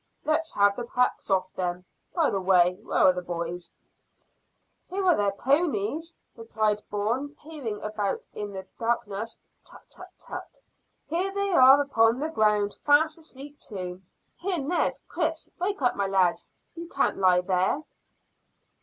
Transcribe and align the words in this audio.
"Let's 0.25 0.55
have 0.55 0.75
the 0.75 0.83
packs 0.83 1.29
off, 1.29 1.53
then. 1.53 1.85
By 2.15 2.31
the 2.31 2.41
way, 2.41 2.79
where 2.81 2.97
are 3.01 3.13
the 3.13 3.21
boys?" 3.21 3.75
"Here 4.89 5.05
are 5.05 5.15
their 5.15 5.31
ponies," 5.31 6.17
replied 6.35 6.81
Bourne, 6.89 7.35
peering 7.35 7.79
about 7.81 8.27
in 8.33 8.51
the 8.51 8.65
darkness. 8.79 9.37
"Tut, 9.63 9.83
tut, 9.91 10.09
tut! 10.17 10.59
Here 11.05 11.31
they 11.31 11.51
are 11.51 11.79
upon 11.79 12.17
the 12.19 12.29
ground, 12.29 12.79
fast 12.83 13.19
asleep 13.19 13.59
too. 13.59 14.01
Here, 14.37 14.57
Ned 14.57 14.97
Chris! 15.07 15.51
Wake 15.59 15.83
up, 15.83 15.95
my 15.95 16.07
lads; 16.07 16.49
you 16.73 16.89
can't 16.89 17.19
lie 17.19 17.41
there." 17.41 17.83